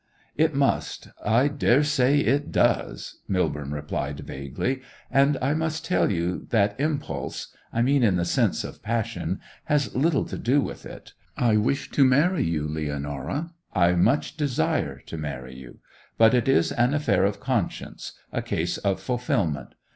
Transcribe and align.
'It 0.35 0.55
must—I 0.55 1.47
daresay 1.47 2.21
it 2.21 2.51
does,' 2.51 3.19
Millborne 3.29 3.71
replied 3.71 4.21
vaguely; 4.21 4.81
'and 5.11 5.37
I 5.43 5.53
must 5.53 5.85
tell 5.85 6.11
you 6.11 6.47
that 6.49 6.75
impulse—I 6.79 7.83
mean 7.83 8.01
in 8.01 8.15
the 8.15 8.25
sense 8.25 8.63
of 8.63 8.81
passion—has 8.81 9.95
little 9.95 10.25
to 10.25 10.39
do 10.39 10.59
with 10.59 10.87
it. 10.87 11.13
I 11.37 11.57
wish 11.57 11.91
to 11.91 12.03
marry 12.03 12.43
you, 12.43 12.67
Leonora; 12.67 13.51
I 13.75 13.91
much 13.93 14.37
desire 14.37 15.01
to 15.05 15.17
marry 15.19 15.53
you. 15.55 15.77
But 16.17 16.33
it 16.33 16.47
is 16.47 16.71
an 16.71 16.95
affair 16.95 17.23
of 17.23 17.39
conscience, 17.39 18.13
a 18.31 18.41
case 18.41 18.79
of 18.79 18.99
fulfilment. 18.99 19.75